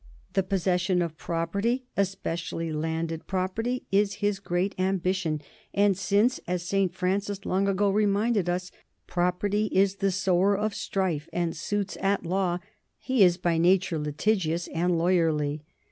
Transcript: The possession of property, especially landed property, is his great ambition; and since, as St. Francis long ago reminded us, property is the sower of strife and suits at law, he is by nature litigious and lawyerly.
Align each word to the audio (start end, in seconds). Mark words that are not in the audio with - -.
The 0.33 0.41
possession 0.41 0.99
of 1.03 1.15
property, 1.15 1.85
especially 1.95 2.71
landed 2.73 3.27
property, 3.27 3.85
is 3.91 4.15
his 4.15 4.39
great 4.39 4.73
ambition; 4.79 5.43
and 5.75 5.95
since, 5.95 6.39
as 6.47 6.63
St. 6.63 6.95
Francis 6.95 7.45
long 7.45 7.67
ago 7.67 7.87
reminded 7.87 8.49
us, 8.49 8.71
property 9.05 9.67
is 9.71 9.97
the 9.97 10.09
sower 10.09 10.57
of 10.57 10.73
strife 10.73 11.29
and 11.31 11.55
suits 11.55 11.99
at 12.01 12.25
law, 12.25 12.57
he 12.97 13.23
is 13.23 13.37
by 13.37 13.59
nature 13.59 13.99
litigious 13.99 14.67
and 14.69 14.93
lawyerly. 14.97 15.61